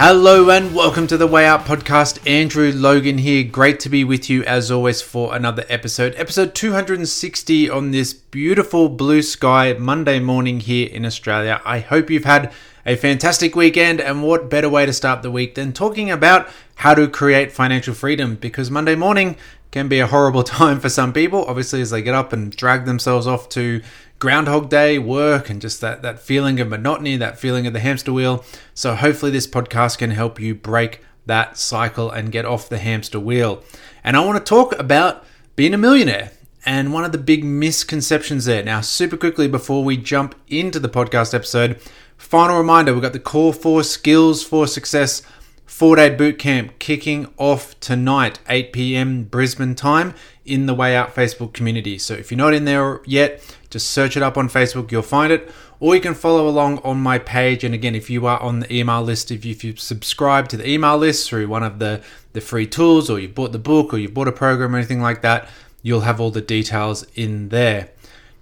[0.00, 2.24] Hello and welcome to the Way Out podcast.
[2.24, 3.42] Andrew Logan here.
[3.42, 6.14] Great to be with you as always for another episode.
[6.16, 11.60] Episode 260 on this beautiful blue sky Monday morning here in Australia.
[11.64, 12.52] I hope you've had
[12.86, 16.94] a fantastic weekend and what better way to start the week than talking about how
[16.94, 19.36] to create financial freedom because Monday morning
[19.72, 22.84] can be a horrible time for some people obviously as they get up and drag
[22.84, 23.82] themselves off to
[24.18, 28.12] Groundhog Day, work, and just that, that feeling of monotony, that feeling of the hamster
[28.12, 28.44] wheel.
[28.74, 33.20] So, hopefully, this podcast can help you break that cycle and get off the hamster
[33.20, 33.62] wheel.
[34.02, 36.32] And I want to talk about being a millionaire
[36.66, 38.62] and one of the big misconceptions there.
[38.62, 41.80] Now, super quickly before we jump into the podcast episode,
[42.16, 45.22] final reminder we've got the Core 4 Skills for Success
[45.68, 49.24] four day boot camp kicking off tonight, 8 p.m.
[49.24, 51.98] Brisbane time in the Way Out Facebook community.
[51.98, 55.32] So if you're not in there yet, just search it up on Facebook, you'll find
[55.32, 55.50] it.
[55.80, 57.62] Or you can follow along on my page.
[57.64, 60.56] And again, if you are on the email list, if you, if you subscribe to
[60.56, 62.02] the email list through one of the,
[62.32, 65.00] the free tools, or you bought the book, or you bought a program, or anything
[65.00, 65.48] like that,
[65.82, 67.90] you'll have all the details in there.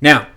[0.01, 0.29] Now,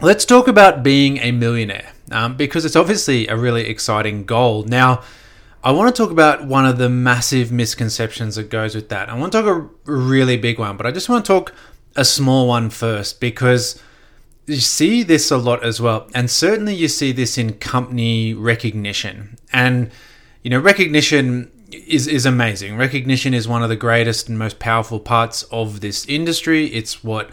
[0.00, 4.64] let's talk about being a millionaire um, because it's obviously a really exciting goal.
[4.64, 5.02] Now,
[5.62, 9.08] I want to talk about one of the massive misconceptions that goes with that.
[9.08, 11.52] I want to talk a really big one, but I just want to talk
[11.96, 13.82] a small one first because
[14.48, 16.08] you see this a lot as well.
[16.14, 19.38] And certainly you see this in company recognition.
[19.52, 19.90] And,
[20.42, 22.76] you know, recognition is, is amazing.
[22.76, 26.66] Recognition is one of the greatest and most powerful parts of this industry.
[26.66, 27.30] It's what,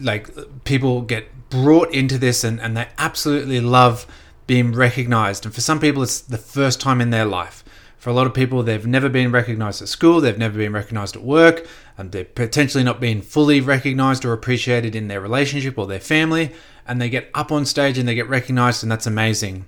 [0.00, 0.28] like,
[0.64, 4.06] people get brought into this and, and they absolutely love
[4.46, 5.46] being recognized.
[5.46, 7.63] And for some people, it's the first time in their life.
[8.04, 11.16] For a lot of people, they've never been recognized at school, they've never been recognized
[11.16, 15.86] at work, and they're potentially not being fully recognized or appreciated in their relationship or
[15.86, 16.52] their family.
[16.86, 19.64] And they get up on stage and they get recognized, and that's amazing.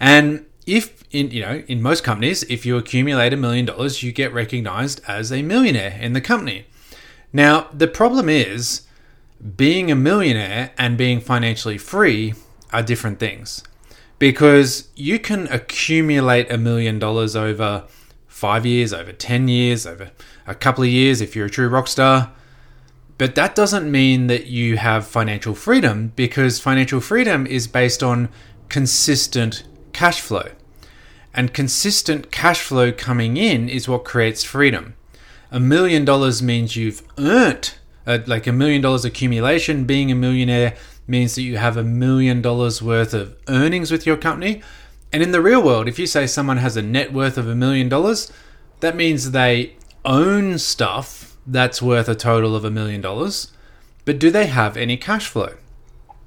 [0.00, 4.12] And if in you know in most companies if you accumulate a million dollars you
[4.12, 6.64] get recognized as a millionaire in the company
[7.34, 8.86] now the problem is
[9.58, 12.32] being a millionaire and being financially free
[12.72, 13.62] are different things
[14.18, 17.84] because you can accumulate a million dollars over
[18.26, 20.10] five years, over 10 years, over
[20.46, 22.32] a couple of years if you're a true rock star.
[23.16, 28.28] But that doesn't mean that you have financial freedom because financial freedom is based on
[28.68, 30.48] consistent cash flow.
[31.32, 34.94] And consistent cash flow coming in is what creates freedom.
[35.50, 37.74] A million dollars means you've earned,
[38.06, 39.84] uh, like a million dollars accumulation.
[39.84, 40.76] Being a millionaire
[41.06, 44.62] means that you have a million dollars worth of earnings with your company.
[45.12, 47.54] And in the real world, if you say someone has a net worth of a
[47.54, 48.32] million dollars,
[48.80, 53.52] that means they own stuff that's worth a total of a million dollars.
[54.04, 55.54] But do they have any cash flow?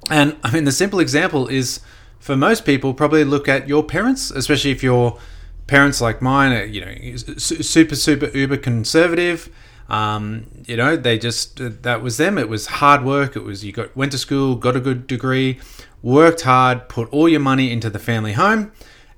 [0.10, 1.80] And I mean, the simple example is
[2.20, 5.20] for most people, probably look at your parents, especially if your
[5.68, 9.50] parents like mine are, you know, super, super, uber conservative
[9.90, 12.38] um, you know, they just that was them.
[12.38, 13.36] It was hard work.
[13.36, 15.60] It was you got went to school, got a good degree,
[16.02, 18.72] worked hard, put all your money into the family home,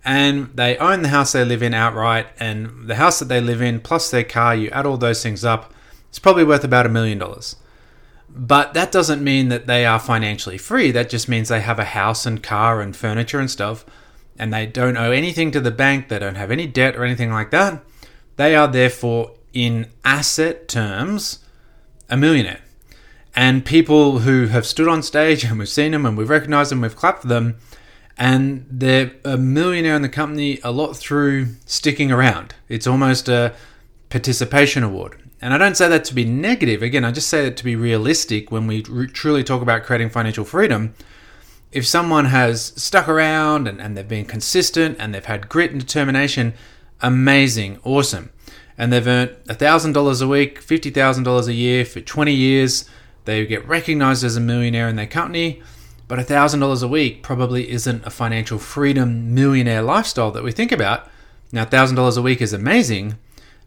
[0.05, 2.27] and they own the house they live in outright.
[2.39, 5.43] And the house that they live in plus their car, you add all those things
[5.43, 5.73] up,
[6.09, 7.55] it's probably worth about a million dollars.
[8.29, 10.91] But that doesn't mean that they are financially free.
[10.91, 13.85] That just means they have a house and car and furniture and stuff,
[14.37, 16.09] and they don't owe anything to the bank.
[16.09, 17.83] They don't have any debt or anything like that.
[18.35, 21.39] They are therefore in asset terms,
[22.09, 22.61] a millionaire.
[23.35, 26.81] And people who have stood on stage and we've seen them and we've recognized them,
[26.81, 27.57] we've clapped for them,
[28.17, 32.53] and they're a millionaire in the company a lot through sticking around.
[32.67, 33.53] It's almost a
[34.09, 35.21] participation award.
[35.41, 36.81] And I don't say that to be negative.
[36.81, 40.43] Again, I just say that to be realistic when we truly talk about creating financial
[40.43, 40.93] freedom.
[41.71, 45.79] If someone has stuck around and, and they've been consistent and they've had grit and
[45.79, 46.55] determination,
[47.01, 48.31] amazing, awesome
[48.79, 52.89] and they've earned $1,000 a week, $50,000 a year for 20 years.
[53.25, 55.61] They get recognized as a millionaire in their company,
[56.07, 61.09] but $1,000 a week probably isn't a financial freedom millionaire lifestyle that we think about.
[61.51, 63.17] Now, $1,000 a week is amazing,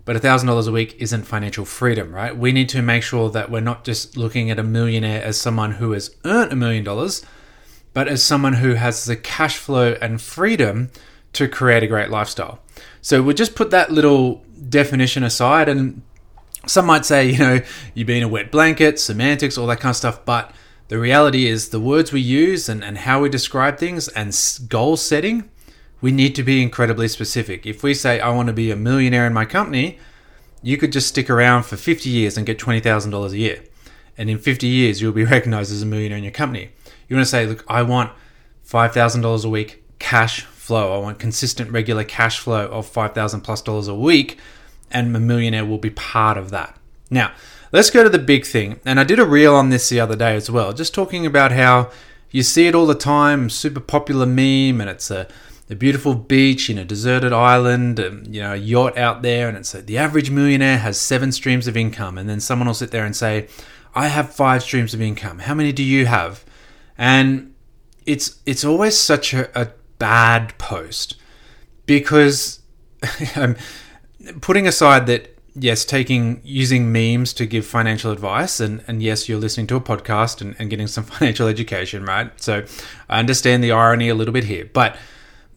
[0.06, 2.35] but $1,000 a week isn't financial freedom, right?
[2.35, 5.73] We need to make sure that we're not just looking at a millionaire as someone
[5.73, 7.23] who has earned a million dollars,
[7.93, 10.91] but as someone who has the cash flow and freedom
[11.34, 12.61] to create a great lifestyle.
[13.00, 16.02] So we'll just put that little definition aside, and
[16.67, 17.61] some might say, you know,
[17.94, 20.52] you being a wet blanket, semantics, all that kind of stuff, but
[20.88, 24.38] The reality is, the words we use and, and how we describe things and
[24.69, 25.49] goal setting,
[26.02, 27.64] we need to be incredibly specific.
[27.64, 29.99] If we say, I want to be a millionaire in my company,
[30.62, 33.62] you could just stick around for 50 years and get $20,000 a year.
[34.19, 36.73] And in 50 years, you'll be recognized as a millionaire in your company.
[37.08, 38.12] You want to say, look, I want
[38.69, 40.94] $5,000 a week cash flow.
[40.94, 44.38] I want consistent, regular cash flow of 5,000 plus dollars a week,
[44.93, 46.79] and a millionaire will be part of that.
[47.11, 47.32] Now,
[47.73, 48.79] let's go to the big thing.
[48.85, 51.50] And I did a reel on this the other day as well, just talking about
[51.50, 51.91] how
[52.31, 55.26] you see it all the time, super popular meme, and it's a,
[55.69, 59.56] a beautiful beach in a deserted island, and, you know, a yacht out there, and
[59.56, 62.17] it's a, the average millionaire has seven streams of income.
[62.17, 63.49] And then someone will sit there and say,
[63.97, 65.41] I have five streams of income.
[65.41, 66.44] How many do you have?
[66.97, 67.55] And
[68.06, 69.69] it's it's always such a, a
[70.02, 71.14] bad post
[71.87, 72.58] because
[73.37, 73.54] I'm
[74.26, 79.28] um, putting aside that yes, taking using memes to give financial advice, and, and yes,
[79.28, 82.32] you're listening to a podcast and, and getting some financial education, right?
[82.43, 82.64] So
[83.08, 84.96] I understand the irony a little bit here, but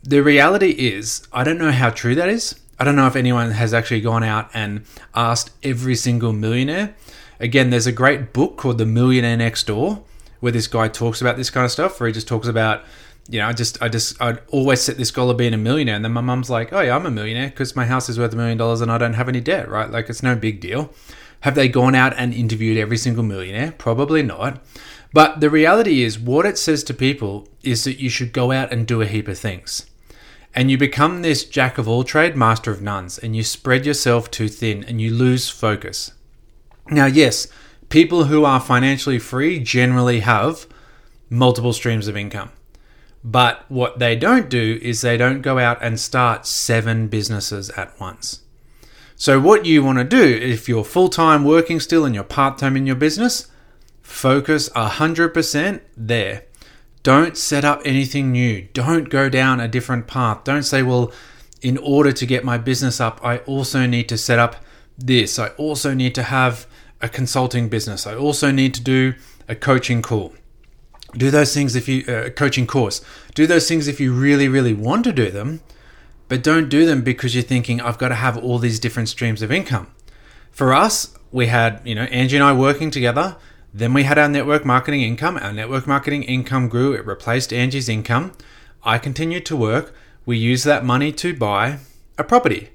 [0.04, 2.54] the reality is, I don't know how true that is.
[2.78, 6.94] I don't know if anyone has actually gone out and asked every single millionaire.
[7.40, 10.04] Again, there's a great book called The Millionaire Next Door
[10.40, 12.84] where this guy talks about this kind of stuff, where he just talks about
[13.30, 15.96] you know, I just, I just, I'd always set this goal of being a millionaire.
[15.96, 18.34] And then my mum's like, oh yeah, I'm a millionaire because my house is worth
[18.34, 19.90] a million dollars and I don't have any debt, right?
[19.90, 20.94] Like it's no big deal.
[21.42, 23.74] Have they gone out and interviewed every single millionaire?
[23.78, 24.64] Probably not.
[25.14, 28.72] But the reality is, what it says to people is that you should go out
[28.72, 29.86] and do a heap of things.
[30.54, 34.30] And you become this jack of all trade, master of nones, and you spread yourself
[34.32, 36.12] too thin and you lose focus.
[36.90, 37.48] Now, yes,
[37.90, 40.68] people who are financially free generally have
[41.30, 42.52] multiple streams of income.
[43.26, 48.00] But what they don't do is they don't go out and start seven businesses at
[48.00, 48.42] once.
[49.16, 52.60] So, what you want to do if you're full time working still and you're part
[52.60, 53.48] time in your business,
[54.04, 56.44] focus 100% there.
[57.02, 58.68] Don't set up anything new.
[58.74, 60.44] Don't go down a different path.
[60.44, 61.12] Don't say, well,
[61.64, 64.58] in order to get my business up, I also need to set up
[65.00, 65.40] this.
[65.40, 66.68] I also need to have
[67.02, 68.06] a consulting business.
[68.06, 69.16] I also need to do
[69.48, 70.36] a coaching call
[71.18, 73.02] do those things if you uh, coaching course.
[73.34, 75.62] Do those things if you really really want to do them
[76.28, 79.42] but don't do them because you're thinking i've got to have all these different streams
[79.42, 79.88] of income.
[80.52, 83.38] For us we had you know angie and i working together.
[83.74, 85.36] Then we had our network marketing income.
[85.36, 86.94] Our network marketing income grew.
[86.94, 88.32] It replaced angie's income.
[88.84, 89.94] I continued to work.
[90.26, 91.80] We used that money to buy
[92.18, 92.70] a property.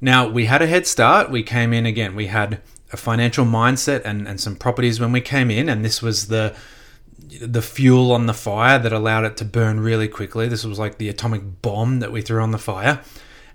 [0.00, 1.30] Now we had a head start.
[1.30, 2.16] We came in again.
[2.16, 2.60] We had
[2.92, 6.54] a financial mindset and, and some properties when we came in and this was the
[7.40, 10.48] the fuel on the fire that allowed it to burn really quickly.
[10.48, 13.02] This was like the atomic bomb that we threw on the fire.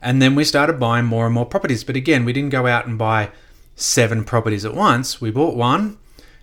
[0.01, 1.83] And then we started buying more and more properties.
[1.83, 3.31] But again, we didn't go out and buy
[3.75, 5.19] seven properties at once.
[5.19, 5.97] We bought one,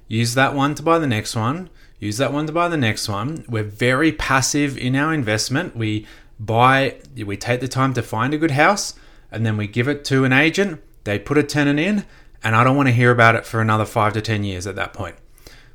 [0.08, 3.08] used that one to buy the next one, use that one to buy the next
[3.08, 3.44] one.
[3.48, 5.76] We're very passive in our investment.
[5.76, 6.06] We
[6.38, 8.94] buy, we take the time to find a good house,
[9.30, 10.82] and then we give it to an agent.
[11.04, 12.04] They put a tenant in,
[12.44, 14.76] and I don't want to hear about it for another five to 10 years at
[14.76, 15.16] that point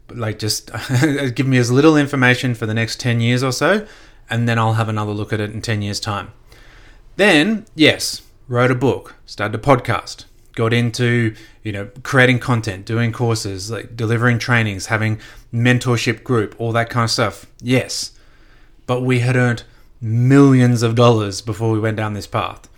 [0.09, 0.71] like just
[1.35, 3.85] give me as little information for the next 10 years or so
[4.29, 6.31] and then I'll have another look at it in 10 years time.
[7.15, 10.25] Then, yes, wrote a book, started a podcast,
[10.55, 15.19] got into, you know, creating content, doing courses, like delivering trainings, having
[15.53, 17.45] mentorship group, all that kind of stuff.
[17.61, 18.11] Yes.
[18.85, 19.63] But we had earned
[19.99, 22.69] millions of dollars before we went down this path.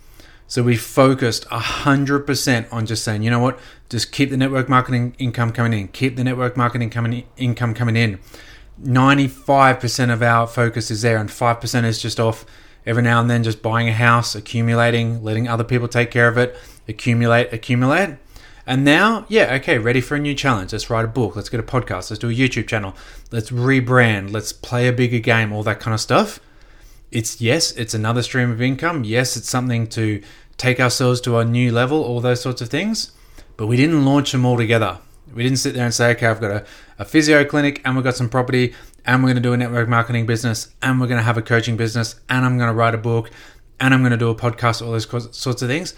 [0.50, 5.14] So we focused 100% on just saying, you know what, just keep the network marketing
[5.16, 8.18] income coming in, keep the network marketing coming income coming in.
[8.82, 12.44] 95% of our focus is there, and 5% is just off
[12.84, 16.36] every now and then, just buying a house, accumulating, letting other people take care of
[16.36, 16.56] it,
[16.88, 18.16] accumulate, accumulate.
[18.66, 20.72] And now, yeah, okay, ready for a new challenge.
[20.72, 21.36] Let's write a book.
[21.36, 22.10] Let's get a podcast.
[22.10, 22.96] Let's do a YouTube channel.
[23.30, 24.32] Let's rebrand.
[24.32, 26.40] Let's play a bigger game, all that kind of stuff.
[27.10, 29.04] It's yes, it's another stream of income.
[29.04, 30.22] Yes, it's something to
[30.56, 33.12] take ourselves to a new level, all those sorts of things.
[33.56, 34.98] But we didn't launch them all together.
[35.34, 36.66] We didn't sit there and say, okay, I've got a,
[36.98, 38.74] a physio clinic and we've got some property
[39.04, 41.42] and we're going to do a network marketing business and we're going to have a
[41.42, 43.30] coaching business and I'm going to write a book
[43.78, 45.94] and I'm going to do a podcast, all those sorts of things.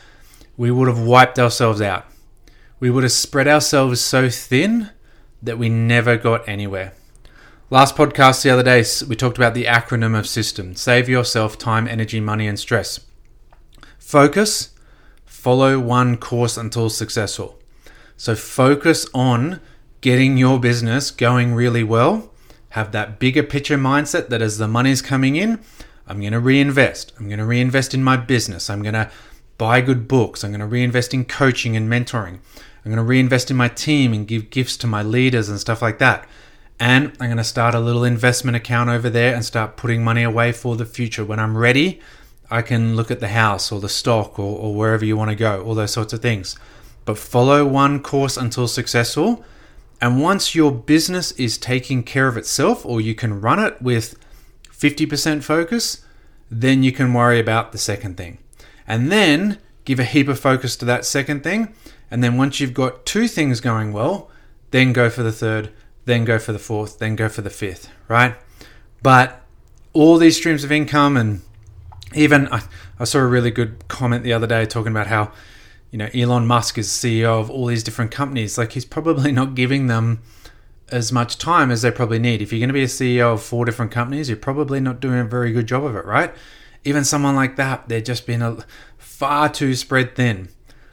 [0.56, 2.06] We would have wiped ourselves out.
[2.78, 4.90] We would have spread ourselves so thin
[5.42, 6.92] that we never got anywhere.
[7.72, 11.88] Last podcast the other day, we talked about the acronym of system save yourself time,
[11.88, 13.00] energy, money, and stress.
[13.98, 14.74] Focus,
[15.24, 17.58] follow one course until successful.
[18.18, 19.58] So focus on
[20.02, 22.30] getting your business going really well.
[22.72, 25.58] Have that bigger picture mindset that as the money's coming in,
[26.06, 27.14] I'm going to reinvest.
[27.18, 28.68] I'm going to reinvest in my business.
[28.68, 29.10] I'm going to
[29.56, 30.44] buy good books.
[30.44, 32.40] I'm going to reinvest in coaching and mentoring.
[32.84, 35.80] I'm going to reinvest in my team and give gifts to my leaders and stuff
[35.80, 36.28] like that
[36.82, 40.24] And I'm going to start a little investment account over there and start putting money
[40.24, 41.24] away for the future.
[41.24, 42.00] When I'm ready,
[42.50, 45.36] I can look at the house or the stock or, or wherever you want to
[45.36, 46.58] go, all those sorts of things.
[47.04, 49.44] But follow one course until successful.
[50.00, 54.18] And once your business is taking care of itself, or you can run it with
[54.64, 56.04] 50% focus,
[56.50, 58.38] then you can worry about the second thing.
[58.88, 61.72] And then give a heap of focus to that second thing.
[62.10, 64.32] And then once you've got two things going well,
[64.72, 65.70] then go for the third,
[66.04, 68.36] then go for the fourth, then go for the fifth, right?
[69.02, 69.42] But
[69.92, 71.42] all these streams of income, and
[72.14, 72.62] even I,
[72.98, 75.32] I saw a really good comment the other day talking about how,
[75.90, 78.56] you know, Elon Musk is CEO of all these different companies.
[78.58, 80.22] Like he's probably not giving them
[80.90, 82.42] as much time as they probably need.
[82.42, 85.18] If you're going to be a CEO of four different companies, you're probably not doing
[85.18, 86.34] a very good job of it, right?
[86.84, 88.58] Even someone like that, they're just being a,
[89.22, 90.48] far too spread thin.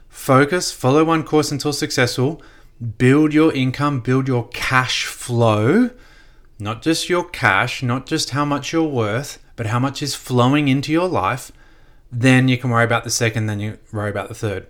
[0.08, 2.40] Focus, follow one course until successful,
[2.98, 5.90] build your income, build your cash flow,
[6.58, 10.68] not just your cash, not just how much you're worth, but how much is flowing
[10.68, 11.52] into your life.
[12.10, 14.66] Then you can worry about the second, then you worry about the third.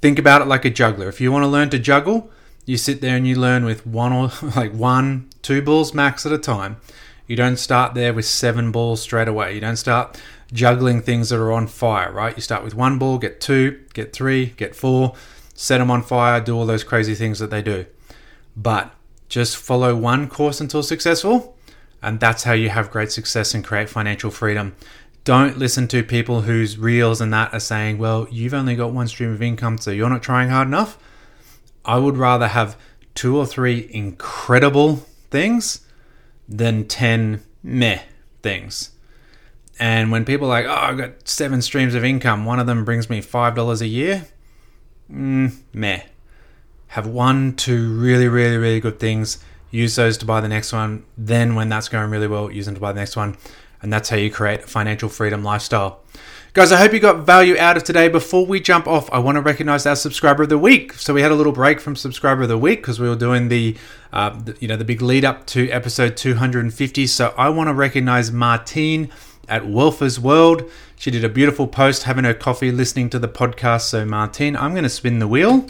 [0.00, 1.08] Think about it like a juggler.
[1.08, 2.30] If you want to learn to juggle,
[2.64, 6.32] you sit there and you learn with one or like one, two balls max at
[6.32, 6.78] a time.
[7.26, 9.54] You don't start there with seven balls straight away.
[9.54, 10.20] You don't start
[10.52, 12.34] juggling things that are on fire, right?
[12.34, 15.14] You start with one ball, get two, get three, get four,
[15.60, 17.84] set them on fire, do all those crazy things that they do.
[18.56, 18.94] But
[19.28, 21.54] just follow one course until successful,
[22.02, 24.74] and that's how you have great success and create financial freedom.
[25.24, 29.06] Don't listen to people whose reels and that are saying, well, you've only got one
[29.06, 30.96] stream of income, so you're not trying hard enough.
[31.84, 32.78] I would rather have
[33.14, 35.86] two or three incredible things
[36.48, 38.00] than 10 meh
[38.42, 38.92] things.
[39.78, 42.86] And when people are like, oh, I've got seven streams of income, one of them
[42.86, 44.24] brings me $5 a year,
[45.12, 46.02] mm, meh.
[46.88, 49.38] Have one, two really, really, really good things.
[49.70, 51.04] Use those to buy the next one.
[51.16, 53.36] Then, when that's going really well, use them to buy the next one.
[53.82, 56.00] And that's how you create a financial freedom lifestyle.
[56.52, 58.08] Guys, I hope you got value out of today.
[58.08, 60.94] Before we jump off, I want to recognize our subscriber of the week.
[60.94, 63.46] So we had a little break from subscriber of the week because we were doing
[63.48, 63.76] the,
[64.12, 67.06] uh, the, you know, the big lead up to episode 250.
[67.06, 69.10] So I want to recognize Martine
[69.50, 70.70] at Welfers World.
[70.96, 73.82] She did a beautiful post having her coffee, listening to the podcast.
[73.82, 75.66] So Martine, I'm going to spin the wheel.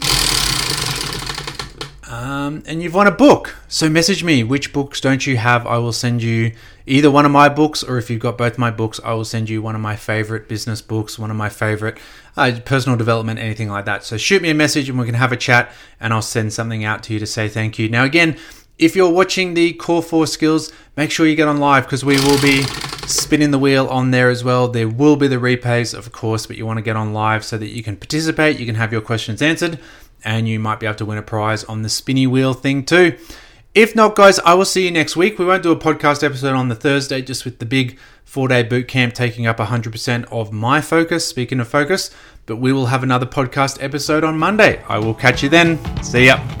[2.07, 3.55] Um, and you've won a book.
[3.67, 4.43] So message me.
[4.43, 5.65] Which books don't you have?
[5.65, 6.51] I will send you
[6.85, 9.49] either one of my books, or if you've got both my books, I will send
[9.49, 11.97] you one of my favorite business books, one of my favorite
[12.35, 14.03] uh, personal development, anything like that.
[14.03, 15.71] So shoot me a message and we can have a chat,
[16.01, 17.87] and I'll send something out to you to say thank you.
[17.87, 18.37] Now, again,
[18.77, 22.15] if you're watching the Core 4 Skills, make sure you get on live because we
[22.15, 22.63] will be
[23.07, 24.67] spinning the wheel on there as well.
[24.67, 27.57] There will be the replays, of course, but you want to get on live so
[27.57, 29.79] that you can participate, you can have your questions answered
[30.23, 33.17] and you might be able to win a prize on the spinny wheel thing too.
[33.73, 35.39] If not, guys, I will see you next week.
[35.39, 38.63] We won't do a podcast episode on the Thursday, just with the big four day
[38.63, 41.25] boot camp taking up 100% of my focus.
[41.27, 42.11] Speaking of focus,
[42.45, 44.83] but we will have another podcast episode on Monday.
[44.89, 45.79] I will catch you then.
[46.03, 46.60] See ya.